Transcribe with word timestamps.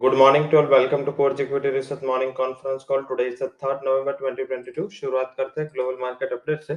Morning 0.00 0.50
to 0.50 0.58
all. 0.58 0.66
Welcome 0.66 1.04
to 1.06 1.12
Coach 1.12 1.40
Equity 1.40 1.68
Research 1.68 2.02
Morning 2.02 2.32
Conference 2.32 2.84
Call. 2.84 3.04
Today 3.04 3.28
is 3.28 3.38
the 3.38 3.48
3rd 3.60 3.84
November 3.84 4.12
2022. 4.14 4.88
शुरुआत 4.92 5.34
करते 5.36 5.60
हैं 5.60 5.68
global 5.74 6.00
market 6.00 6.32
update 6.32 6.62
से 6.62 6.74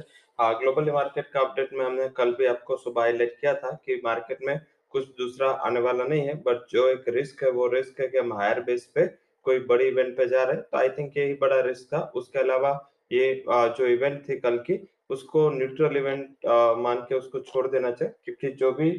global 0.60 0.90
market 0.92 1.26
का 1.32 1.40
update 1.40 1.72
में 1.72 1.84
हमने 1.84 2.08
कल 2.16 2.32
भी 2.38 2.46
आपको 2.46 2.76
सुबह 2.76 3.02
हाईलाइट 3.02 3.36
किया 3.40 3.54
था 3.54 3.70
कि 3.86 4.00
मार्केट 4.04 4.38
में 4.46 4.60
कुछ 4.94 5.08
दूसरा 5.18 5.50
आने 5.68 5.80
वाला 5.80 6.04
नहीं 6.04 6.26
है 6.26 6.34
बट 6.42 6.64
जो 6.72 6.88
एक 6.88 7.08
रिस्क 7.16 7.42
है 7.44 7.50
वो 7.58 7.66
रिस्क 7.72 8.00
है 8.00 8.08
कि 8.08 8.18
हम 8.18 8.32
हायर 8.32 8.60
बेस 8.68 8.90
पे 8.94 9.06
कोई 9.46 9.58
बड़ी 9.70 9.88
इवेंट 9.88 10.16
पे 10.16 10.26
जा 10.28 10.42
रहे 10.42 10.56
हैं 10.56 10.62
तो 10.62 10.78
आई 10.78 10.88
थिंक 10.98 11.16
यही 11.16 11.34
बड़ा 11.40 11.60
रिस्क 11.66 11.92
था 11.92 12.00
उसके 12.16 12.38
अलावा 12.38 12.72
ये 13.12 13.32
जो 13.48 13.86
इवेंट 13.86 14.22
थी 14.28 14.36
कल 14.40 14.58
की, 14.68 14.78
उसको 15.10 15.48
न्यूट्रल 15.50 15.96
इवेंट 15.96 16.46
मान 16.84 17.04
के 17.08 17.14
उसको 17.14 17.40
छोड़ 17.50 17.66
देना 17.66 17.90
चाहिए 17.90 18.14
क्योंकि 18.24 18.56
जो 18.62 18.72
भी 18.80 18.90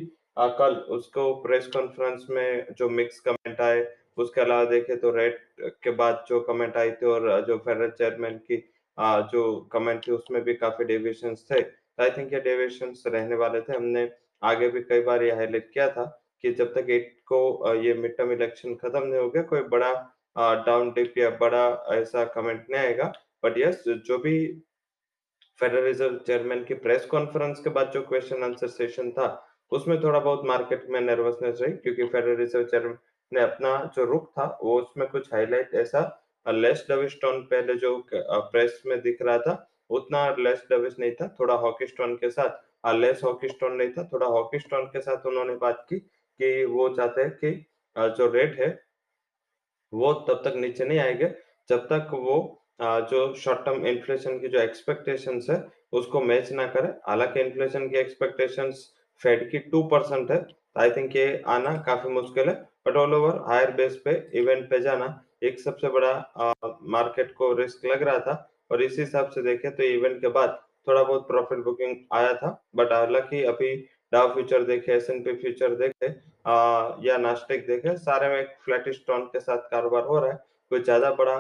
कल 0.60 0.76
उसको 0.98 1.34
प्रेस 1.44 1.68
कॉन्फ्रेंस 1.74 2.28
में 2.30 2.74
जो 2.78 2.90
मिक्स 2.90 3.20
कमेंट 3.20 3.62
आए 3.62 3.88
उसके 4.20 4.42
अलावा 4.42 4.66
देखे 4.70 4.96
तो 4.96 5.12
रेड 5.16 5.38
के 5.84 5.92
बाद 5.94 6.24
जो 6.30 6.40
कमेंट 6.42 6.78
आई 6.78 6.92
थी 6.92 7.06
और, 7.06 7.42
जो 7.42 7.58
फेडरल 7.58 7.90
चेयरमैन 7.92 8.38
की 8.52 8.58
जो 9.32 9.44
कमेंट 9.74 10.08
थी, 10.08 10.12
उसमें 10.12 10.42
भी 10.44 10.54
काफ़ी 10.56 10.86
डेविएशन 10.86 11.36
थे। 11.52 11.62
आई 12.00 12.10
थिंक 12.18 12.34
ये 12.34 12.40
डेविएशन 12.42 12.94
रहने 13.08 13.36
वाले 13.36 13.62
थे। 13.62 13.76
हमने 13.76 14.10
आगे 14.42 14.70
भी 14.70 14.82
कई 14.84 15.02
बार 15.04 15.24
ये 15.24 15.32
हाईलाइट 15.36 15.70
किया 15.74 15.88
था 15.92 16.06
कि 16.44 16.52
जब 16.54 16.74
तक 16.74 16.90
एट 16.90 17.12
को 17.28 17.74
ये 17.76 17.94
मिड 17.96 18.16
टर्म 18.18 18.32
इलेक्शन 18.32 18.76
खत्म 18.76 19.04
नहीं 19.04 19.20
हो 19.20 19.30
गया, 19.30 19.44
कोई 19.44 19.62
बड़ा 19.74 19.92
डाउन 20.66 20.92
डिप 20.92 21.18
या 21.18 21.30
बड़ा 21.40 21.66
ऐसा 21.94 22.24
कमेंट 22.36 22.66
नहीं 22.70 22.82
आएगा। 22.82 23.12
बट 23.44 23.58
यस 23.58 23.84
जो 23.88 24.18
भी 24.18 24.36
फेडरल 25.60 25.84
रिज़र्व 25.84 26.18
चेयरमैन 26.28 26.64
की 26.64 26.74
प्रेस 26.76 27.06
कॉन्फ्रेंस 27.06 27.60
के 27.60 27.70
बाद 27.70 27.92
जो 27.94 28.02
क्वेश्चन 28.04 28.44
आंसर 28.44 28.68
सेशन 28.70 29.12
था, 29.12 29.28
उसमें 29.72 30.02
थोड़ा 30.04 30.20
बहुत 30.20 30.46
मार्केट 30.48 30.86
में 30.90 31.00
नर्वसनेस 31.02 31.60
रही, 31.62 31.74
क्योंकि 31.74 32.06
फेडरल 32.06 32.36
रिज़र्व 32.36 32.66
चेयरमैन 32.66 32.98
ने 33.32 33.42
अपना 33.42 33.92
जो 33.96 34.06
रुख 34.06 34.30
था, 34.32 34.58
वो 34.64 34.80
उसमें 34.82 35.08
कुछ 35.10 35.34
हाईलाइट 35.34 35.74
ऐसा 35.76 36.02
लेस 36.46 36.86
डविश 36.90 37.18
टोन 37.22 37.42
पहले 37.44 37.74
जो 37.76 37.98
प्रेस 38.14 38.82
में 38.86 39.00
दिख 39.02 39.22
रहा 39.22 39.38
था, 39.38 39.70
उतना 39.90 40.30
लेस 40.40 40.66
डविश 40.72 40.96
नहीं 41.00 41.12
था, 41.12 41.28
थोड़ा 41.40 41.56
हॉकी 41.56 41.88
स्टोन 41.88 42.16
के 42.16 42.30
साथ 42.30 42.94
लेस 42.96 43.22
हॉकी 43.24 43.48
स्टोन 43.50 43.74
नहीं 43.74 43.90
था, 43.92 44.04
थोड़ा 44.14 44.28
हॉकी 44.28 44.60
स्टोन 44.60 44.86
के 44.86 45.02
साथ 45.02 45.26
उन्होंने 45.28 45.56
बात 45.58 45.86
की 45.90 46.00
कि 46.00 46.64
वो 46.66 46.88
चाहते 46.90 47.22
हैं 47.22 47.32
कि 47.44 47.52
जो 48.18 48.32
रेट 48.34 48.60
है, 48.60 48.70
वो 49.94 50.14
तब 50.30 50.42
तक 50.46 50.56
नीचे 50.56 50.86
नहीं 50.86 51.00
आएँगे, 51.00 51.34
जब 51.70 51.86
तक 51.88 52.10
वो 52.14 52.38
जो 52.82 53.34
शॉर्ट 53.36 53.66
टर्म 53.66 53.86
इन्फ्लेशन 53.88 54.40
की 54.40 54.48
जो 54.48 54.60
एक्सपेक्टेशंस 54.60 55.48
है, 55.50 55.64
उसको 55.94 56.22
मैच 56.22 56.52
ना 56.52 56.66
करे। 56.68 56.88
हालाँकि 57.08 57.40
इन्फ्लेशन 57.42 57.88
की 57.90 57.98
एक्सपेक्टेशंस 57.98 58.90
फेड 59.22 59.50
की 59.52 59.60
टू 59.72 59.82
परसेंट 59.92 60.32
है 60.32 60.46
आई 60.80 60.92
थिंक 60.92 61.16
ये 61.16 61.42
आना 61.48 61.76
काफ़ी 61.88 62.10
मुश्किल 62.12 62.50
है। 62.50 62.69
But 62.86 62.98
all 62.98 63.14
over 63.14 63.42
higher 63.48 63.72
base 63.74 63.96
पे 64.06 64.12
इवेंट 64.40 64.70
पे 64.70 64.80
जाना 64.82 65.08
एक 65.44 65.60
सबसे 65.60 65.90
बड़ा 65.90 66.14
मार्केट 66.92 67.34
को 67.36 67.52
रिस्क 67.56 67.86
लग 67.86 68.04
रहा 68.04 68.20
था। 68.20 68.46
और 68.72 68.82
इसी 68.84 69.02
हिसाब 69.02 69.30
से 69.30 69.42
देखें 69.44 69.72
तो 69.76 69.84
इवेंट 69.84 70.20
के 70.22 70.28
बाद 70.30 70.60
थोड़ा 70.88 71.04
बहुत 71.04 71.28
प्रॉफिट 71.28 71.60
बुकिंग 71.64 71.96
आया 72.14 72.34
था। 72.34 72.50
बट 72.76 72.92
हालाँकि 72.94 73.44
अभी 73.46 73.76
डाउ 74.14 74.34
फ्यूचर 74.34 74.64
देखे 74.64 74.92
एस 74.94 75.10
एन 75.10 75.24
पी 75.24 75.34
फ्यूचर 75.36 75.76
देखे 75.78 76.08
आ, 76.48 76.98
या 77.04 77.18
नास्टिक 77.20 77.66
देखे 77.68 77.96
सारे 78.00 78.30
में 78.30 78.40
एक 78.40 78.56
फ्लैट 78.66 78.90
स्टोन 78.92 79.26
के 79.28 79.40
साथ 79.40 79.70
कारोबार 79.72 80.04
हो 80.04 80.20
रहा 80.20 80.32
है। 80.32 80.38
कोई 80.72 80.82
ज़्यादा 80.82 81.12
बड़ा 81.14 81.38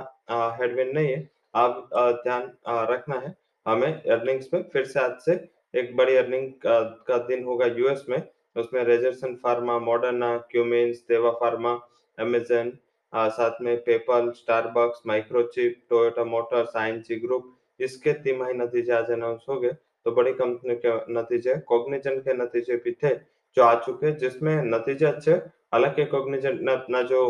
हेडविन 0.59 0.91
नहीं 0.95 1.07
है। 1.07 1.29
आप 1.55 1.89
ध्यान 2.23 2.51
रखना 2.91 3.15
है। 3.19 3.35
हमें 3.65 3.91
अर्निंग्स 3.93 4.47
पे 4.47 4.61
फिर 4.73 4.85
से 4.85 4.99
आज 4.99 5.17
से 5.21 5.33
एक 5.75 5.95
बड़ी 5.97 6.15
अर्निंग 6.17 6.51
का, 6.55 6.79
का 7.07 7.17
दिन 7.27 7.43
होगा 7.43 7.65
यूएस 7.67 8.05
में। 8.09 8.19
उसमें 8.55 8.83
रेजरसन 8.83 9.35
फार्मा, 9.35 9.77
मॉडर्ना, 9.79 10.37
क्यूमेन्स, 10.51 11.03
देवा 11.07 11.31
फार्मा, 11.31 11.73
अमेजन 12.17 12.71
साथ 13.13 13.61
में 13.61 13.75
PayPal, 13.83 14.31
Starbucks, 14.31 15.01
Microchip, 15.07 15.81
Toyota 15.89 16.23
Motors 16.25 16.75
ING 16.77 17.15
group, 17.15 17.55
इसके 17.79 18.13
तिमाही 18.23 18.53
नतीजे 18.53 18.91
आज 18.93 19.11
अनाउंस 19.11 19.45
हो 19.49 19.59
गए। 19.59 19.71
तो 20.05 20.11
बड़ी 20.11 20.33
कंपनी 20.33 20.75
के 20.75 20.91
नतीजे, 21.13 21.55
कॉग्निजन 21.67 22.19
के 22.19 22.33
नतीजे 22.33 22.75
भी 22.75 22.91
थे, 23.03 23.13
जो 23.57 23.63
आ 23.63 23.73
चुके 23.75 24.11
जिसमें 24.11 24.55
नतीजे 24.65 25.05
अच्छे, 25.05 25.31
हालाँकि 25.73 26.05
कॉग्निजन 26.05 26.59
ने 26.61 26.73
अपना 26.73 27.01
जो 27.03 27.21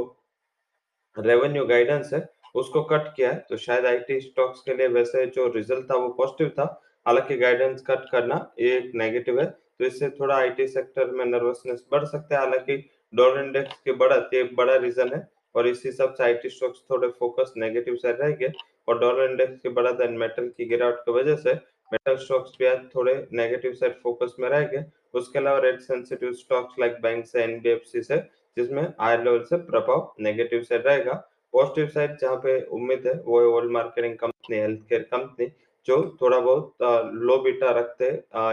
रेवेन्यू 1.15 1.65
गाइडेंस 1.65 2.13
है, 2.13 2.27
उसको 2.55 2.83
कट 2.83 3.13
किया 3.15 3.31
है। 3.31 3.45
तो 3.49 3.57
शायद 3.57 3.85
आईटी 3.85 4.19
स्टॉक्स 4.21 4.61
के 4.61 4.73
लिए 4.73 4.87
वैसे 4.89 5.25
जो 5.27 5.47
रिज़ल्ट 5.47 5.89
था, 5.91 5.95
वो 5.95 6.09
पॉजिटिव 6.09 6.49
था। 6.49 6.81
हालाँकि 7.07 7.37
गाइडेंस 7.37 7.81
कट 7.87 8.09
करना 8.11 8.35
एक 8.59 8.91
नेगेटिव 8.95 9.39
है। 9.41 9.47
तो 9.79 9.85
इससे 9.85 10.09
थोड़ा 10.09 10.35
आईटी 10.35 10.67
सेक्टर 10.67 11.11
में 11.11 11.25
नर्वसनेस 11.25 11.85
बढ़ 11.91 12.05
सकता 12.05 12.35
है। 12.35 12.41
हालाँकि 12.41 12.77
डॉलर 13.13 13.43
इंडेक्स 13.43 13.81
की 13.85 13.91
बढ़त 13.93 14.29
ये 14.33 14.43
बड़ा 14.53 14.75
रीजन 14.77 15.13
है 15.13 15.27
और 15.55 15.67
इसी 15.67 15.91
सबसे 15.91 16.23
आईटी 16.23 16.49
स्टॉक्स 16.49 16.83
थोड़े 16.91 17.07
फोकस 17.09 17.53
नेगेटिव 17.57 17.95
साइड 17.95 18.21
रहेंगे 18.21 18.51
और 18.87 18.99
डॉलर 18.99 19.29
इंडेक्स 19.29 19.61
की 19.61 19.69
बढ़त 19.69 20.01
एंड 20.01 20.17
मेटल 20.19 20.47
की 20.57 20.65
गिरावट 20.65 20.99
की 20.99 21.11
वजह 21.11 21.35
से 21.37 21.53
मेटल 21.91 22.15
स्टॉक्स 22.17 22.51
भी 22.59 22.65
आज 22.65 22.79
थोड़े 22.95 23.13
नेगेटिव 23.33 23.73
साइड 23.73 23.93
फोकस 24.03 24.35
में 24.39 24.49
रहेंगे। 24.49 24.83
उसके 25.13 25.39
अलावा 25.39 25.59
rate 25.59 25.79
sensitive 25.81 26.33
stocks 26.33 26.79
like 26.79 27.01
bank 27.01 27.25
से 27.25 27.43
एनबीएफसी 27.43 28.01
से, 28.01 28.17
जिसमें 28.57 28.83
हायर 28.99 29.23
लेवल 29.23 29.43
से 29.43 29.57
प्रभाव 29.65 30.13
नेगेटिव 30.19 30.63
साइड 30.63 30.87
रहेगा। 30.87 31.13
पॉजिटिव 31.53 31.87
साइड 31.87 32.17
जहाँ 32.17 32.35
पे 32.35 32.61
उम्मीद 32.67 33.07
है 33.07 33.13
वो 33.21 33.39
है 33.41 33.47
world 33.47 33.71
marketing 33.71 34.17
company 34.17 34.57
health 34.57 34.81
care 34.89 35.01
company 35.11 35.45
जो 35.87 35.97
थोड़ा 36.21 36.39
बहुत 36.39 37.13
लो 37.21 37.37
बीटा 37.43 37.71
रखते 37.79 38.09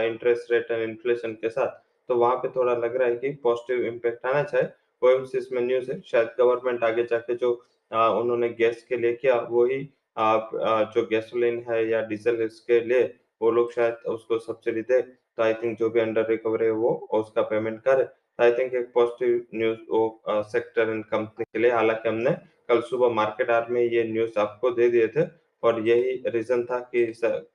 इंटरेस्ट 0.07 0.51
रेट 0.51 0.71
एंड 0.71 0.83
इन्फ्लेशन 0.83 1.33
के 1.41 1.49
साथ 1.49 1.83
तो 2.09 2.15
वहाँ 2.17 2.35
पे 2.35 2.49
थोड़ा 2.49 2.73
लग 2.75 2.95
रहा 2.95 3.07
है 3.07 3.15
कि 3.15 3.29
पॉजिटिव 3.43 3.85
इम्पेक्ट 3.85 4.25
आना 4.25 4.43
चाहिए। 4.43 4.69
ओएमसी 5.01 5.39
में 5.53 5.61
न्यूज़ 5.61 5.91
है 5.91 5.99
शायद 6.05 6.29
गवर्नमेंट 6.39 6.83
आगे 6.83 7.03
जाके 7.05 7.35
जो 7.35 7.51
आ, 7.91 8.07
उन्होंने 8.09 8.49
गैस 8.49 8.83
के 8.89 8.97
लिए 8.97 9.13
किया 9.15 9.35
वही 9.49 9.83
जो 10.17 11.05
गैसोलीन 11.07 11.63
है 11.69 11.87
या 11.89 12.01
डीजल 12.07 12.41
इसके 12.41 12.79
लिए 12.81 13.03
वो 13.41 13.51
लोग 13.51 13.71
शायद 13.73 14.07
उसको 14.09 14.37
सब्सिडी 14.39 14.81
दे 14.81 15.01
तो 15.01 15.43
आई 15.43 15.53
थिंक 15.53 15.77
जो 15.79 15.89
भी 15.89 15.99
अंडर 15.99 16.27
रिकवरी 16.29 16.65
है 16.65 16.71
वो 16.73 16.93
उसका 17.13 17.41
पेमेंट 17.51 17.79
करे। 17.81 18.05
आई 18.39 18.51
थिंक 18.53 18.73
एक 18.75 18.91
पॉजिटिव 18.93 19.45
न्यूज़ 19.55 19.79
वो 19.89 20.43
सेक्टर 20.51 20.89
एंड 20.89 21.03
कंपनी 21.05 21.45
के 21.45 21.59
लिए 21.59 21.71
हालाँकि 21.71 22.09
हमने 22.09 22.31
कल 22.69 22.81
सुबह 22.89 23.13
मार्केट 23.15 23.49
आर 23.51 23.69
में 23.69 23.81
ये 23.81 24.03
न्यूज़ 24.03 24.39
आपको 24.39 24.71
दे 24.71 24.89
दिए 24.89 25.07
थे 25.07 25.25
और 25.63 25.87
यही 25.87 26.21
रीजन 26.29 26.63
था 26.65 26.79
कि 26.95 27.05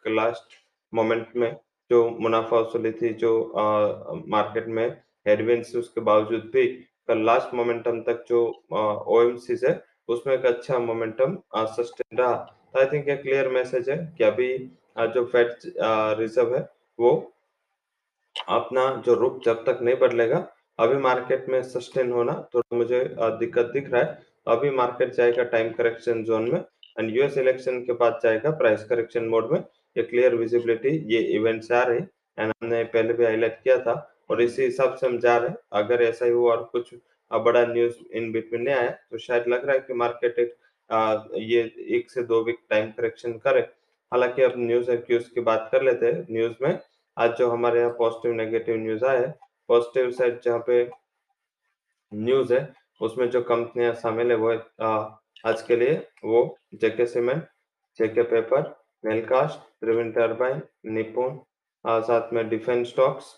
लास्ट 0.08 0.54
मोमेंट 0.92 1.36
में 1.36 1.56
जो 1.90 2.08
मुनाफा 2.20 2.58
वसूली 2.58 2.92
थी 2.92 3.12
जो 3.14 3.42
आ, 3.42 4.14
मार्केट 4.28 4.66
में 4.68 4.88
हेडविंस 5.26 5.74
उसके 5.76 6.00
बावजूद 6.00 6.50
भी 6.54 6.66
कल 7.08 7.24
लास्ट 7.24 7.54
मोमेंटम 7.54 8.00
तक 8.02 8.24
जो 8.28 8.44
ओ 8.72 9.20
है 9.64 9.82
उसमें 10.08 10.34
एक 10.34 10.46
अच्छा 10.46 10.78
मोमेंटम 10.78 11.36
सस्टेन 11.56 12.18
रहा। 12.18 12.34
तो 12.72 12.78
आई 12.80 12.86
थिंक 12.86 13.08
एक 13.08 13.22
क्लियर 13.22 13.48
मैसेज 13.48 13.90
है 13.90 13.96
कि 14.18 14.24
अभी 14.24 14.56
जो 15.14 15.24
फेड 15.26 15.54
रिज़र्व 16.18 16.54
है 16.56 16.62
वो 16.98 17.12
अपना 18.48 18.84
जो 19.06 19.14
रुख 19.14 19.42
जब 19.44 19.64
तक 19.64 19.78
नहीं 19.82 19.96
बदलेगा 19.96 20.46
अभी 20.78 20.96
मार्केट 21.02 21.48
में 21.48 21.62
सस्टेन 21.62 22.12
होना 22.12 22.32
थोड़ा 22.54 22.76
मुझे 22.76 23.04
दिक्कत 23.38 23.66
दिख 23.72 23.90
रहा 23.92 24.02
है। 24.02 24.18
अभी 24.48 24.70
मार्केट 24.72 25.12
जाएगा 25.14 25.44
टाइम 25.44 25.72
करेक्शन 25.72 26.24
जोन 26.24 26.50
में 26.50 26.60
एंड 26.96 27.16
यूएस 27.16 27.38
इलेक्शन 27.38 27.80
के 27.84 27.92
बाद 27.94 28.18
जाएगा 28.22 28.50
प्राइस 28.58 28.84
करेक्शन 28.84 29.24
मोड 29.28 29.50
में। 29.52 29.58
ये 29.96 30.02
क्लियर 30.02 30.34
विजिबिलिटी 30.36 30.96
ये 31.14 31.20
इवेंट्स 31.36 31.72
आ 31.72 31.82
रहे 31.82 31.98
एंड 31.98 32.52
हमने 32.52 32.82
पहले 32.86 33.12
भी 33.12 33.24
हाईलाइट 33.24 33.58
किया 33.64 33.78
था। 33.78 33.94
और 34.30 34.42
इसी 34.42 34.62
हिसाब 34.64 34.94
से 34.96 35.06
हम 35.06 35.18
जा 35.18 35.36
रहे 35.36 35.48
हैं। 35.50 35.56
अगर 35.80 36.02
ऐसा 36.02 36.24
ही 36.24 36.30
हुआ 36.32 36.52
और 36.52 36.62
कुछ 36.72 36.94
बड़ा 37.30 37.64
न्यूज़ 37.66 37.94
इन 38.16 38.30
बिटवीन 38.32 38.62
नहीं 38.62 38.74
आया 38.74 38.90
तो 39.10 39.18
शायद 39.18 39.44
लग 39.48 39.64
रहा 39.66 39.74
है 39.74 39.80
कि 39.80 39.94
मार्केट 39.94 40.38
एक 40.38 40.54
आ, 40.90 41.24
ये 41.34 41.60
एक 41.96 42.10
से 42.10 42.22
दो 42.24 42.42
वीक 42.44 42.58
टाइम 42.70 42.90
करेक्शन 42.92 43.32
करे। 43.44 43.60
हालाँकि 44.12 44.42
अब 44.42 44.54
न्यूज़ 44.58 44.90
एक्यूज 44.90 45.28
की 45.28 45.40
बात 45.40 45.68
कर 45.72 45.82
लेते 45.82 46.06
हैं। 46.06 46.26
न्यूज़ 46.30 46.54
में 46.62 46.78
आज 47.16 47.36
जो 47.38 47.48
हमारे 47.50 47.80
यहाँ 47.80 47.92
पॉजिटिव 47.98 48.32
नेगेटिव 48.34 48.76
न्यूज़ 48.78 49.04
आए 49.04 49.26
पॉजिटिव 49.68 50.10
साइड 50.12 50.40
जहाँ 50.44 50.58
पे 50.66 50.82
न्यूज़ 52.12 52.52
है 52.54 52.60
उसमें 53.00 53.28
जो 53.30 53.40
कंपनियाँ 53.42 53.94
शामिल 53.94 54.30
है 54.30 54.36
वो 54.36 54.52
आज 55.44 55.62
के 55.62 55.76
लिए 55.76 55.94
वो 56.24 56.40
JK 56.80 57.06
cement 57.06 57.42
JK 57.98 58.22
paper 58.22 58.74
Nelcast 59.04 59.58
Triveni 59.80 60.12
turbine 60.12 60.60
निपुण 60.92 61.38
साथ 61.84 62.32
में 62.32 62.48
डिफेंस 62.48 62.88
स्टॉक्स 62.88 63.34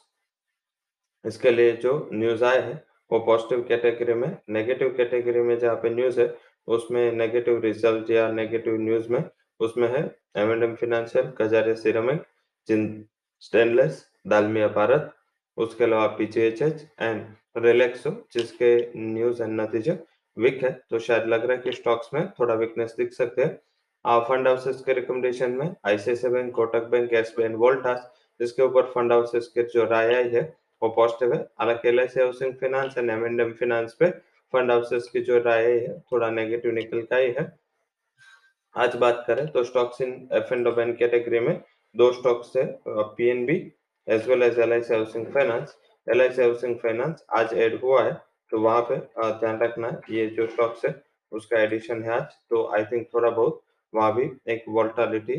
इसके 1.24 1.50
लिए 1.50 1.72
जो 1.76 1.92
न्यूज़ 2.12 2.44
आए 2.44 2.60
हैं, 2.60 2.82
वो 3.10 3.18
पॉजिटिव 3.20 3.62
कैटेगरी 3.68 4.14
में 4.14 4.36
नेगेटिव 4.50 4.88
कैटेगरी 4.96 5.40
में 5.40 5.58
जहाँ 5.58 5.76
पे 5.82 5.90
न्यूज़ 5.90 6.20
है, 6.20 6.34
उसमें 6.68 7.12
नेगेटिव 7.12 7.60
रिज़ल्ट 7.60 8.10
या 8.10 8.30
नेगेटिव 8.32 8.76
न्यूज़ 8.80 9.10
में, 9.12 9.22
उसमें 9.60 9.88
है 9.88 10.02
M 10.36 10.50
and 10.52 10.62
M 10.64 10.74
financial 10.74 11.32
Kajaria 11.38 11.74
ceramic 11.76 12.22
Jin 12.68 13.04
stainless 13.42 14.04
Dalmia 14.26 14.68
Bharat 14.70 15.12
उसके 15.58 15.84
अलावा 15.84 16.06
पीजीएचएच 16.18 16.86
एंड 17.00 17.26
रिलैक्सो 17.64 18.10
जिसके 18.32 18.76
न्यूज़ 18.96 19.42
एंड 19.42 19.60
नतीजे। 19.60 19.98
वीक 20.36 20.62
है 20.64 20.70
तो 20.90 20.98
शायद 20.98 21.26
लग 21.28 21.44
रहा 21.44 21.56
है 21.56 21.62
कि 21.62 21.72
स्टॉक्स 21.72 22.10
में 22.14 22.28
थोड़ा 22.38 22.54
वीकनेस 22.54 22.94
दिख 22.98 23.12
सकते 23.12 23.42
हैं। 23.42 24.20
फंड 24.28 24.48
हाउसेस 24.48 24.82
के 24.86 24.92
रिकमेंडेशन 24.92 25.50
में 25.52 25.74
ICICI 25.86 26.28
bank 26.28 26.54
Kotak 26.54 26.88
bank 26.90 27.12
S 27.14 27.34
B 27.38 27.48
Voltas 27.56 28.10
जिसके 28.40 28.62
ऊपर 28.62 28.90
फंड 28.94 29.12
हाउसेस 29.12 29.46
के 29.54 29.62
जो 29.72 29.84
राय 29.84 30.14
आई 30.14 30.28
है, 30.28 30.42
वो 30.82 30.88
पॉजिटिव 30.90 31.32
है। 31.34 31.40
हालाँकि 31.60 31.88
L 31.88 32.00
housing 32.00 32.54
finance 32.54 32.98
and 32.98 33.10
M 33.10 33.24
and 33.26 33.40
M 33.40 33.52
finance 33.52 33.94
पे 34.00 34.10
फंड 34.52 34.70
हाउसेस 34.70 35.08
की 35.12 35.20
जो 35.20 35.38
राय 35.38 35.64
है, 35.64 35.98
थोड़ा 36.00 36.30
नेगेटिव 36.30 36.72
निकल 36.72 37.02
का 37.02 37.16
ही 37.16 37.30
है। 37.38 37.52
आज 38.74 38.96
बात 38.96 39.24
करें 39.26 39.46
तो 39.48 39.64
stocks 39.64 40.00
in 40.00 40.12
F 40.32 40.52
and 40.54 40.66
O ban 40.68 40.92
category 40.96 41.40
में 41.40 41.60
दो 41.94 42.12
स्टॉक्स 42.12 42.56
है 42.56 42.64
PNB 42.88 43.56
as 44.06 44.28
well 44.28 44.42
as 44.42 44.58
L 44.58 44.72
I 44.72 44.80
housing 44.90 45.26
finance 45.34 45.76
L 46.06 46.22
I 46.22 46.28
housing 46.38 46.76
finance 46.78 47.24
आज 47.36 47.54
एड 47.54 47.80
हुआ 47.82 48.02
है 48.02 48.12
तो 48.54 48.58
वहाँ 48.60 48.80
पे 48.90 48.96
ध्यान 49.38 49.58
रखना 49.60 49.88
है 49.88 50.14
ये 50.16 50.26
जो 50.34 50.46
स्टॉक्स 50.46 50.84
है, 50.84 50.94
उसका 51.32 51.60
एडिशन 51.60 52.02
है 52.02 52.10
आज। 52.12 52.34
तो 52.50 52.66
आई 52.74 52.84
थिंक 52.84 53.06
थोड़ा 53.14 53.30
बहुत 53.30 53.60
वहाँ 53.92 54.14
भी 54.14 54.28
एक 54.52 54.64
वोल्टालिटी 54.68 55.36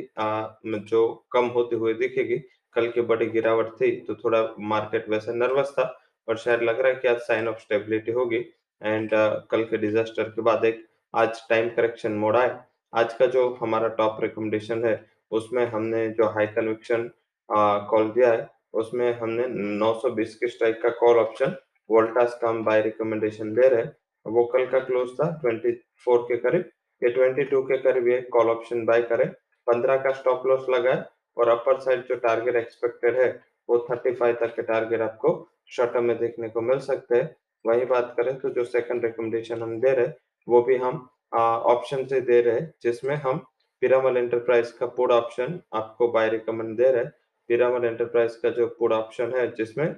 जो 0.90 1.04
कम 1.32 1.46
होती 1.50 1.76
हुई 1.76 1.94
दिखेगी। 1.94 2.38
कल 2.76 2.88
की 2.92 3.02
बड़ी 3.12 3.26
गिरावट 3.28 3.70
थी 3.82 3.92
तो 4.02 4.16
थोड़ा 4.16 4.42
मार्केट 4.72 5.10
वैसे 5.10 5.34
नर्वस 5.34 5.72
था 5.78 5.84
और 6.28 6.38
शायद 6.38 6.62
लग 6.64 6.80
रहा 6.80 6.92
है 6.92 6.96
कि 6.96 7.08
आज 7.08 7.18
साइन 7.22 7.48
ऑफ़ 7.48 7.60
स्टेबिलिटी 7.60 8.12
होगी। 8.12 8.44
एंड 8.82 9.10
कल 9.52 9.64
के 9.64 9.78
डिजास्टर 9.78 10.30
के 10.30 10.42
बाद 10.42 10.66
एक 10.66 10.86
आज 11.14 11.42
टाइम 11.50 11.70
करेक्शन 11.76 12.12
मोड 12.16 12.36
आए। 12.36 12.58
आज 12.94 13.14
का 13.14 13.26
जो 13.28 13.50
हमारा 13.62 13.88
टॉप 13.96 14.18
रिकमेंडेशन 14.24 14.86
है, 14.86 14.96
उसमें 15.32 15.66
हमने 15.68 16.08
जो 16.10 16.30
हाई 16.30 16.48
कन्विक्शन 16.50 17.10
कॉल 17.50 18.12
दिया 18.12 18.32
है, 18.34 18.50
उसमें 18.74 19.12
हमने 19.20 19.48
920 19.78 20.36
के 20.36 20.48
स्ट्राइक 20.48 20.82
का 20.82 20.90
कॉल 21.00 21.20
ऑप्शन 21.20 21.56
वोल्टास 21.90 22.38
का 22.42 22.50
हम 22.50 22.64
बाय 22.66 22.82
रिकमेंडेशन 22.82 23.54
दे 23.54 23.68
रहे 23.70 23.82
हैं 23.82 23.96
वो 24.26 24.46
कल 24.54 24.66
का 24.68 24.80
क्लोज 24.82 25.10
था 25.20 25.28
24 25.42 26.24
के 26.28 26.38
करीब 26.38 26.70
ये 27.02 27.10
22 27.16 27.62
के 27.64 27.78
करीब 27.78 28.08
ये 28.08 28.22
कॉल 28.34 28.50
ऑप्शन 28.50 28.86
बाय 28.86 29.02
करें 29.12 29.28
15 29.68 30.04
का 30.04 30.12
स्टॉप 30.14 30.46
लॉस 30.48 30.66
लगाए 30.70 31.04
और 31.38 31.50
अपर 31.50 31.80
साइड 31.80 32.08
जो 32.08 32.16
टारगेट 32.18 32.56
एक्सपेक्टेड 32.56 33.20
है 33.20 33.30
वो 33.70 33.78
35 33.92 34.36
तक 34.42 34.56
के 34.56 34.62
टारगेट 34.64 35.02
आपको 35.02 35.32
शॉर्ट 35.76 35.94
टर्म 35.94 36.06
में 36.06 36.18
देखने 36.18 36.50
को 36.50 36.62
मिल 36.62 36.80
सकते 36.80 37.16
हैं। 37.16 37.36
वही 37.66 37.86
बात 37.86 38.14
करें 38.18 38.38
तो 38.40 38.50
जो 38.50 38.64
सेकंड 38.66 39.06
रिकमेंडेशन 39.06 39.62
हम 39.62 39.80
दे 39.82 39.92
रहे 39.92 40.08
वो 40.48 40.62
भी 40.64 40.76
हम 40.78 41.08
ऑप्शन 41.34 42.06
से 42.08 42.20
दे 42.22 42.42
रहे 42.42 42.62
जिसमें 42.84 43.16
हम 43.18 43.38
पिरामल 43.82 44.18
एंटरप्राइज 44.18 44.72
का 44.72 44.86
पुट 44.98 45.12
ऑप्शन 45.12 45.60
आपको 45.76 46.08
बाय 46.12 46.30
रिकमेंड 46.30 46.76
दे 46.78 46.92
रहे 46.92 47.06
पिरामल 47.50 47.86
एंटरप्राइज 47.86 48.36
का 48.36 48.50
जो 48.50 48.68
पुट 48.80 48.92
ऑप्शन 48.92 49.34
है, 49.36 49.48
जिसमें 49.56 49.96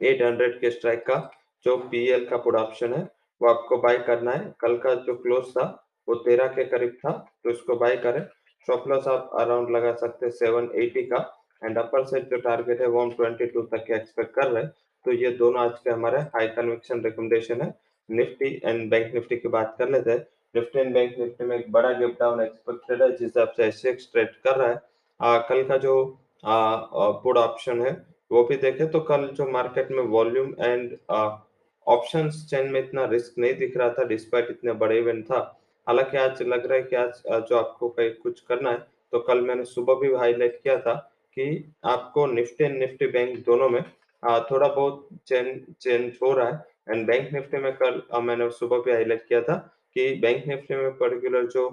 800 0.00 0.58
के 0.60 0.70
स्ट्राइक 0.70 1.00
का 1.06 1.18
जो 1.66 1.76
पीएल 1.90 2.24
का 2.26 2.36
पुट 2.38 2.56
ऑप्शन 2.56 2.94
है 2.94 3.02
वो 3.40 3.48
आपको 3.48 3.76
बाय 3.78 3.98
करना 4.06 4.32
है। 4.32 4.52
कल 4.60 4.76
का 4.78 4.94
जो 4.96 5.14
क्लोज 5.16 5.50
था 5.50 5.64
वो 6.08 6.14
तेरह 6.16 6.46
के 6.48 6.64
करीब 6.66 6.96
था 7.04 7.12
तो 7.44 7.50
इसको 7.50 7.76
बाय 7.76 7.96
करें। 7.98 8.22
स्टॉप 8.66 8.88
लॉस 8.88 9.08
आप 9.08 9.30
अराउंड 9.40 9.70
लगा 9.76 9.92
सकते 9.96 10.26
हैं 10.26 10.32
सेवन 10.34 10.70
एटी 10.76 11.02
का 11.04 11.18
एंड 11.64 11.78
अपर 11.78 12.04
साइड 12.06 12.30
जो 12.30 12.36
टारगेट 12.40 12.80
है 12.80 12.86
वो 12.88 13.02
हम 13.02 13.10
ट्वेंटी 13.12 13.46
टू 13.46 13.62
तक 13.64 13.84
के 13.86 13.94
एक्सपेक्ट 13.94 14.34
कर 14.34 14.50
रहे 14.50 14.62
हैं। 14.62 14.72
तो 15.04 15.12
ये 15.14 15.30
दोनों 15.32 15.60
आज 15.60 15.78
के 15.78 15.90
हमारे 15.90 16.18
हाई 16.34 16.48
कन्विक्शन 16.56 17.02
रिकमेंडेशन 17.04 17.60
है। 17.62 17.72
निफ्टी 18.08 18.50
एंड 18.64 18.90
बैंक 18.90 19.14
निफ्टी 19.14 19.36
की 19.36 19.48
बात 19.48 19.74
कर 19.78 19.88
लेते 19.90 20.10
हैं। 20.10 20.26
निफ्टी 20.54 20.78
एंड 20.80 20.92
बैंक 20.94 21.18
निफ्टी 21.18 21.44
में 21.44 21.56
एक 21.56 21.70
बड़ा 21.72 21.92
गिफ्ट 21.98 22.20
डाउन 22.20 22.40
एक्सपेक्टेड 22.42 23.02
है 23.02 23.10
जिस 23.10 23.20
हिसाब 23.22 23.52
से 23.56 23.66
एस 23.66 24.08
ट्रेड 24.12 24.30
कर 24.44 24.56
रहा 24.56 24.68
है। 24.68 24.80
आ, 25.20 25.38
कल 25.40 25.62
का 25.68 25.76
जो 25.76 25.94
पुट 26.44 27.36
ऑप्शन 27.38 27.80
है 27.82 27.92
वो 28.30 28.42
भी 28.44 28.56
देखे 28.56 28.86
तो 28.86 29.00
कल 29.00 29.26
जो 29.28 29.44
मार्केट 29.50 29.90
में 29.90 30.02
वॉल्यूम 30.04 30.54
एंड 30.60 30.96
ऑप्शन 31.86 32.30
चेन 32.30 32.70
में 32.70 32.80
इतना 32.80 33.04
रिस्क 33.04 33.38
नहीं 33.38 33.54
दिख 33.54 33.76
रहा 33.76 33.90
था 33.90 34.04
डिस्पाइट 34.04 34.50
इतने 34.50 34.72
बड़े 34.72 34.98
इवेंट 34.98 35.24
था। 35.24 35.38
हालाँकि 35.86 36.16
आज 36.16 36.42
लग 36.42 36.66
रहा 36.66 36.76
है 36.76 36.82
कि 36.82 36.96
आज 36.96 37.22
जो 37.48 37.56
आपको 37.56 37.88
कहीं 37.88 38.10
कुछ 38.22 38.40
करना 38.40 38.70
है 38.70 38.78
तो 39.12 39.18
कल 39.18 39.40
मैंने 39.40 39.64
सुबह 39.64 39.94
भी 39.94 40.12
हाईलाइट 40.14 40.60
किया 40.62 40.76
था 40.78 40.94
कि 41.36 41.72
आपको 41.84 42.26
निफ्टी 42.26 42.64
एंड 42.64 42.78
निफ्टी 42.78 43.06
बैंक 43.06 43.38
दोनों 43.46 43.68
में 43.68 43.82
थोड़ा 44.50 44.68
बहुत 44.68 45.08
चेन 45.26 45.64
चेंज 45.80 46.18
हो 46.22 46.32
रहा 46.32 46.48
है। 46.48 46.64
एंड 46.90 47.06
बैंक 47.06 47.32
निफ्टी 47.32 47.58
में 47.58 47.72
कल 47.76 48.02
मैंने 48.22 48.50
सुबह 48.50 48.78
भी 48.78 48.92
हाईलाइट 48.92 49.24
किया 49.28 49.40
था 49.42 49.56
कि 49.94 50.14
बैंक 50.14 50.46
निफ्टी 50.46 50.74
में 50.74 50.90
पर्टिकुलर 50.96 51.46
जो 51.46 51.68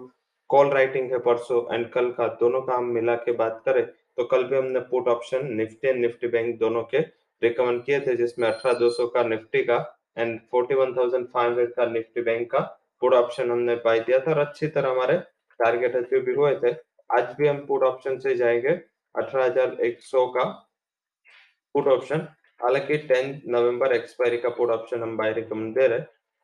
कॉल 0.50 0.70
राइटिंग 0.70 1.12
है 1.12 1.20
परसों 1.20 1.62
एंड 1.76 1.90
कल 1.92 2.10
का 2.12 2.28
दोनों 2.40 2.62
का 2.62 2.76
हम 2.76 2.86
मिला 2.94 3.16
के 3.16 3.32
बात 3.32 3.62
करें 3.66 3.86
तो 4.18 4.24
कल 4.26 4.44
भी 4.44 4.58
हमने 4.58 4.80
put 4.90 5.08
option 5.08 5.48
Nifty 5.56 5.88
and 5.88 6.00
Nifty 6.02 6.28
bank 6.28 6.58
दोनों 6.60 6.84
के 6.86 7.00
रिकमेंड 7.42 7.84
किए 7.84 8.00
थे, 8.00 8.16
जिसमें 8.16 8.48
अठारह 8.48 8.78
दो 8.80 8.90
सौ 8.92 9.08
का 9.08 9.24
निफ्टी 9.26 9.64
का 9.64 9.78
and 10.18 10.40
forty 10.52 10.76
one 10.76 10.96
thousand 10.98 11.26
five 11.28 11.48
hundred 11.48 11.74
का 11.76 11.86
निफ्टी 11.88 12.22
बैंक 12.24 12.50
का 12.52 12.60
पुट 13.02 13.14
ऑप्शन 13.14 13.52
हमने 13.52 13.76
पाई 13.86 14.00
दिया 14.02 14.20
था 14.20 14.32
और 14.32 14.38
अच्छी 14.40 14.68
तरह 14.70 14.90
हमारे 14.90 15.18
टारगेट 15.60 15.96
अचीव 15.96 16.20
भी 16.22 16.34
हुए 16.34 16.54
थे। 16.56 16.72
आज 17.10 17.36
भी 17.38 17.48
हम 17.48 17.58
पुट 17.66 17.84
ऑप्शन 17.84 18.18
से 18.20 18.36
जाएँगे, 18.36 18.70
अठारह 19.16 19.46
हज़ार 19.46 19.78
एक 19.82 20.02
सौ 20.04 20.26
का 20.28 20.44
पुट 21.76 21.88
ऑप्शन 21.90 22.28
हालाँकि 22.60 22.98
टेन 23.08 23.42
नवंबर 23.48 23.94
एक्सपायरी 23.94 24.38
का 24.38 24.50
पुट 24.52 24.70
ऑप्शन 24.72 25.02
हम 25.02 25.18
बाय 25.18 25.34
रिकमेंड 25.34 25.74
दे 25.76 25.88
रहे 25.88 26.00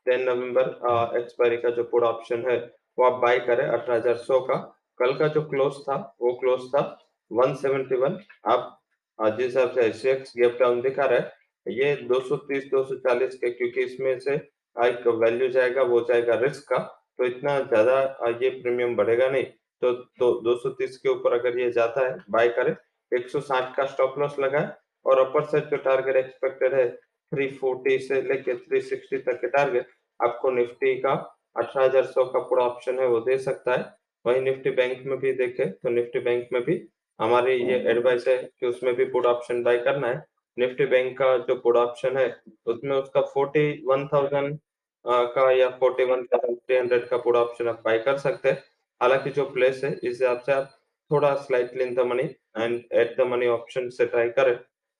टेन 0.05 0.21
नवंबर 0.23 1.17
एक्सपायरी 1.17 1.57
का 1.57 1.69
जो 1.69 1.83
पुट 1.85 2.03
ऑप्शन 2.03 2.45
है, 2.49 2.57
वो 2.97 3.05
आप 3.05 3.21
बाय 3.21 3.39
करें, 3.39 3.65
अठारह 3.65 3.95
हज़ार 3.95 4.15
सौ 4.17 4.39
का। 4.41 4.55
कल 4.99 5.13
का 5.17 5.27
जो 5.29 5.41
क्लोज 5.49 5.77
था, 5.81 5.95
वो 6.21 6.33
क्लोज 6.35 6.67
था 6.69 6.81
171 7.31 8.17
आप 8.47 8.77
जिस 9.19 9.45
हिसाब 9.45 9.71
से 9.71 9.81
एसएक्स 9.81 10.33
गैप 10.37 10.57
डाउन 10.59 10.81
दिखा 10.81 11.05
रहा 11.05 11.19
है 11.19 11.73
ये 11.75 11.95
230 12.07 12.69
240 12.69 13.35
के 13.35 13.49
क्योंकि 13.51 13.81
इसमें 13.83 14.19
से 14.19 14.35
एक 14.75 15.07
वैल्यू 15.17 15.47
जाएगा 15.49 15.81
वो 15.85 15.99
जाएगा 16.09 16.35
रिस्क 16.37 16.63
का। 16.69 16.77
तो 17.17 17.25
इतना 17.25 17.59
ज़्यादा 17.61 17.99
ये 18.41 18.49
प्रीमियम 18.51 18.95
बढ़ेगा 18.95 19.27
नहीं। 19.29 19.43
तो, 19.43 19.91
तो 19.91 20.31
230 20.43 20.97
के 20.97 21.09
ऊपर 21.09 21.33
अगर 21.33 21.59
ये 21.59 21.71
जाता 21.71 22.07
है 22.07 22.15
बाय 22.31 22.47
करें 22.57 22.75
160 23.11 23.75
का 23.75 23.85
स्टॉप 23.87 24.15
लॉस 24.19 24.39
लगाए 24.39 24.71
और 25.05 25.19
अपर 25.19 25.45
साइड 25.45 25.69
जो 25.69 25.77
टारगेट 25.79 26.15
एक्सपेक्टेड 26.15 26.73
है 26.73 26.85
340 27.31 28.07
से 28.07 28.21
लेके 28.23 28.53
360 28.65 29.21
तक 29.25 29.39
के 29.41 29.47
टारगेट 29.49 29.87
आपको 30.19 30.51
निफ्टी 30.51 30.95
का 31.01 31.13
18100 31.55 32.25
का 32.33 32.39
पूरा 32.41 32.63
ऑप्शन 32.65 32.99
है 32.99 33.07
वो 33.07 33.19
दे 33.21 33.37
सकता 33.39 33.73
है। 33.73 33.83
वही 34.25 34.41
निफ्टी 34.41 34.69
बैंक 34.71 35.05
में 35.05 35.17
भी 35.19 35.31
देखे 35.35 35.65
तो 35.65 35.89
निफ्टी 35.91 36.19
बैंक 36.21 36.49
में 36.53 36.61
भी 36.63 36.75
हमारी 37.21 37.53
ये 37.53 37.77
एडवाइस 37.91 38.27
है 38.27 38.37
कि 38.37 38.65
उसमें 38.67 38.93
भी 38.95 39.05
पुट 39.07 39.25
ऑप्शन 39.25 39.63
बाय 39.63 39.77
करना 39.79 40.07
है। 40.07 40.23
निफ्टी 40.57 40.85
बैंक 40.87 41.17
का 41.17 41.37
जो 41.39 41.55
पुट 41.57 41.75
ऑप्शन 41.77 42.17
है 42.17 42.27
उसमें 42.67 42.95
उसका 42.95 43.21
फोर्टी 43.33 43.65
वन 43.87 44.07
थाउज़ेंड 44.07 44.57
का 45.05 45.49
या 45.51 45.69
forty 45.79 46.03
one 46.05 46.25
thousand 46.25 46.57
three 46.57 46.77
hundred 46.77 47.07
का 47.09 47.17
पुट 47.19 47.35
ऑप्शन 47.35 47.67
आप 47.67 47.81
बाय 47.85 47.99
कर 47.99 48.17
सकते 48.19 48.49
हैं। 48.49 48.63
हालाँकि 49.01 49.29
जो 49.31 49.45
प्लेस 49.51 49.83
है 49.83 49.91
इस 49.93 50.03
हिसाब 50.03 50.39
से 50.45 50.51
आप 50.53 50.69
थोड़ा 51.11 51.33
slightly 51.37 51.83
in 51.83 51.93
the 51.95 51.99
money 52.07 52.23
and 52.23 52.81
at 52.93 53.15
the 53.17 53.27
money 53.27 53.47
option 53.49 53.89
से 53.91 54.05
ट्राई 54.05 54.29
करें। 54.31 54.55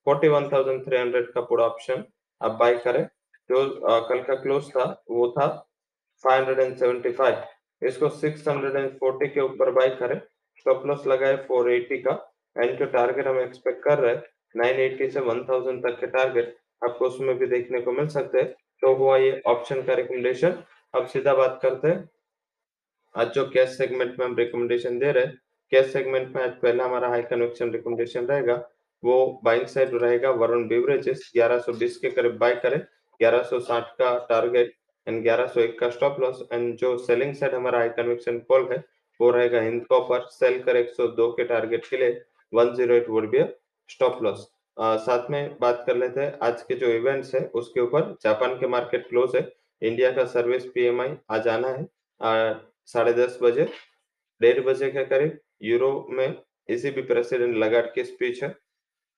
Forty 0.07 0.27
one 0.27 0.49
thousand 0.51 0.85
three 0.85 0.97
hundred 0.97 1.31
का 1.33 1.41
पुट 1.43 1.59
ऑप्शन 1.61 2.03
आप 2.41 2.51
बाय 2.59 2.77
करें। 2.85 3.03
जो 3.49 3.65
कल 4.09 4.21
का 4.23 4.35
क्लोज 4.41 4.69
था 4.69 4.85
वो 5.11 5.27
था 5.31 5.47
five 6.23 6.39
hundred 6.39 6.59
and 6.61 6.77
seventy 6.77 7.11
five 7.13 7.87
इसको 7.87 8.09
सिक्स 8.11 8.47
हंड्रेड 8.47 8.75
एंड 8.75 8.91
फोर्टी 8.99 9.27
के 9.29 9.41
ऊपर 9.41 9.71
बाय 9.71 9.89
करें। 9.99 10.19
स्टॉप 10.61 10.85
लॉस 10.87 11.05
लगाए 11.07 11.37
480 11.45 11.97
का 12.03 12.17
एंड 12.55 12.77
जो 12.79 12.85
टारगेट 12.87 13.27
हम 13.27 13.39
एक्सपेक्ट 13.39 13.83
कर 13.83 13.99
रहे 13.99 14.13
हैं 14.13 14.23
980 14.55 15.09
से 15.11 15.19
1000 15.21 15.79
तक 15.83 15.99
के 15.99 16.07
टारगेट 16.09 16.55
आपको 16.81 17.05
उसमें 17.05 17.37
भी 17.37 17.47
देखने 17.47 17.81
को 17.81 17.91
मिल 17.91 18.07
सकते 18.09 18.39
हैं। 18.39 18.49
तो 18.83 18.93
हुआ 18.95 19.17
ये 19.17 19.41
ऑप्शन 19.47 19.81
का 19.83 19.93
रिकमेंडेशन 19.93 20.57
अब 20.93 21.05
सीधा 21.07 21.33
बात 21.35 21.59
करते 21.61 21.87
हैं। 21.87 22.09
आज 23.15 23.31
जो 23.33 23.45
कैश 23.49 23.69
सेगमेंट 23.77 24.19
में 24.19 24.25
हम 24.25 24.35
रिकमेंडेशन 24.37 24.99
दे 24.99 25.11
रहे 25.11 25.25
हैं 25.25 25.37
कैश 25.71 25.91
सेगमेंट 25.93 26.35
में 26.35 26.41
आज 26.43 26.51
पहला 26.61 26.85
हमारा 26.85 27.07
हाई 27.09 27.21
कन्वेक्शन 27.23 27.71
रिकमेंडेशन 27.71 28.25
रहेगा। 28.25 28.55
वो 29.03 29.41
बाइंग 29.43 29.65
साइड 29.67 29.93
रहेगा 29.95 30.29
वरुण 30.39 30.67
बिवरेजेस 30.67 31.31
1120 31.35 31.97
के 31.97 32.09
करीब 32.11 32.37
बाय 32.37 32.55
करें। 32.63 32.79
1160 33.19 33.91
का 33.99 34.17
टारगेट 34.29 34.73
एंड 35.07 35.23
1101 35.23 35.77
का 35.79 35.89
स्टॉप 35.89 36.19
लॉस 36.19 36.47
एंड 36.53 36.75
जो 36.77 36.97
सेलिंग 36.99 37.33
साइड 37.35 37.55
हमारा 37.55 37.79
हाई 37.79 37.89
कन्वेक्शन 37.91 38.39
कॉल 38.49 38.67
है 38.71 38.83
वो 39.21 39.29
रहेगा 39.31 39.61
हिंद 39.61 39.85
कॉपर 39.87 40.25
सेल 40.31 40.61
कर 40.63 40.77
102 40.77 41.31
के 41.37 41.43
टारगेट 41.45 41.85
के 41.87 41.97
लिए 41.97 42.21
108 42.53 43.09
वुड 43.09 43.29
बी 43.31 43.43
स्टॉप 43.89 44.23
लॉस 44.23 44.49
साथ 44.77 45.29
में 45.29 45.57
बात 45.61 45.83
कर 45.87 45.97
लेते 45.97 46.21
हैं, 46.21 46.37
आज 46.43 46.61
के 46.63 46.75
जो 46.75 46.87
इवेंट्स 46.89 47.33
है, 47.35 47.41
उसके 47.45 47.79
ऊपर 47.81 48.15
जापान 48.23 48.53
के 48.59 48.67
मार्केट 48.67 49.07
क्लोज 49.09 49.35
है, 49.35 49.41
इंडिया 49.81 50.11
का 50.11 50.25
सर्विस 50.27 50.65
पीएमआई 50.67 51.15
आज 51.29 51.47
आना 51.47 51.67
है 51.69 51.85
साढ़े 52.87 53.13
दस 53.13 53.37
बजे, 53.41 53.67
डेढ़ 54.41 54.59
बजे 54.65 54.89
के 54.91 55.03
करीब 55.05 55.39
यूरो 55.63 56.07
में 56.09 56.41
इसी 56.69 56.91
भी 56.91 57.01
प्रेसिडेंट 57.03 57.55
लगाट 57.57 57.93
की 57.95 58.03
स्पीच 58.03 58.43
है। 58.43 58.55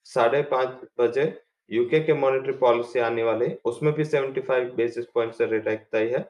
साढ़े 0.06 0.42
पाँच 0.52 0.88
बजे 1.00 1.26
यूके 1.70 2.00
के 2.04 2.14
मॉनेटरी 2.16 2.54
पॉलिसी 2.58 3.00
आने 3.00 3.24
वाले 3.24 3.48
उसमें 3.66 3.94
भी 3.94 4.04
75 4.06 4.74
बेसिस 4.76 5.06
पॉइंट 5.14 5.34
से 5.34 5.46
रेट 5.48 5.88
तय 5.92 6.12
है। 6.16 6.26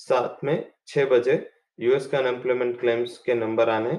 साथ 0.00 0.44
में 0.44 0.72
छह 0.86 1.04
बजे 1.06 1.36
यूएस 1.78 2.06
का 2.06 2.18
अनएम्प्लॉयमेंट 2.18 2.78
क्लेम्स 2.80 3.16
के 3.18 3.34
नंबर 3.34 3.68
आने, 3.70 3.98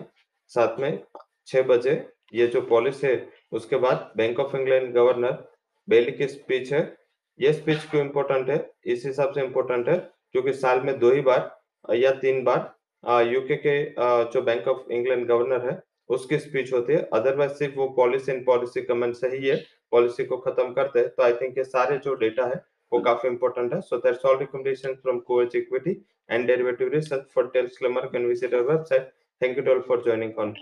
साथ 0.51 0.79
में 0.79 1.03
छह 1.47 1.61
बजे 1.63 1.93
ये 2.33 2.47
जो 2.47 2.61
पॉलिसी 2.63 3.07
है, 3.07 3.29
उसके 3.51 3.75
बाद 3.77 4.11
Bank 4.17 4.39
of 4.39 4.55
England 4.57 4.93
governor 4.93 5.43
Bailey 5.87 6.11
की 6.11 6.27
स्पीच 6.27 6.71
है। 6.73 6.81
ये 7.39 7.53
स्पीच 7.53 7.83
क्यों 7.91 8.03
इम्पोर्टेंट 8.05 8.49
है? 8.49 8.57
इस 8.85 9.05
हिसाब 9.05 9.33
से 9.33 9.41
इम्पोर्टेंट 9.41 9.89
है, 9.89 9.97
क्योंकि 10.31 10.53
साल 10.53 10.81
में 10.81 10.97
दो 10.99 11.11
ही 11.11 11.21
बार, 11.21 11.95
या 11.95 12.11
तीन 12.21 12.43
बार 12.43 13.23
यूके 13.25 13.55
के 13.57 13.83
जो 14.33 14.41
बैंक 14.41 14.67
ऑफ़ 14.67 14.91
इंग्लैंड 14.91 15.27
गवर्नर 15.27 15.69
है, 15.69 15.81
उसकी 16.09 16.37
स्पीच 16.39 16.73
होती 16.73 16.93
है। 16.93 17.01
अदरवाइज़ 17.13 17.51
सिर्फ़ 17.53 17.75
वो 17.75 17.87
पॉलिसी 17.97 18.31
इन 18.31 18.43
पॉलिसी 18.43 18.81
कमेंट 18.81 19.15
से 19.15 19.27
ही 19.29 19.47
है 19.47 19.55
पॉलिसी 19.91 20.25
को 20.25 20.37
खत्म 20.37 20.73
करते 20.73 20.99
हैं। 20.99 21.09
तो 21.09 21.23
आई 21.23 21.33
थिंक 21.33 21.57
ये 21.57 21.63
सारे 21.63 21.97
जो 21.97 22.13
डेटा 22.15 22.45
है, 22.47 22.63
वो 22.91 22.99
काफ़ी 23.01 23.29
इंपॉर्टेंट 23.29 23.73
है। 23.73 23.81
So 23.81 23.97
that's 23.97 24.25
all 24.25 24.37
recommendation 24.37 24.93
from 24.93 25.19
coach 25.21 25.55
equity 25.55 25.93
and 26.29 26.47
derivative 26.47 26.91
research 26.91 27.27
for 27.33 27.49
Telslamar 27.49 28.11
can 28.11 28.27
visit 28.27 28.53
our 28.53 28.63
website. 28.63 29.09
Thank 29.39 29.57
you 29.57 29.65
all 29.71 29.81
for 29.81 30.03
joining 30.03 30.33
conference. 30.33 30.59